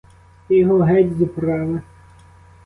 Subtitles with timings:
[0.47, 1.81] Ти його геть з управи.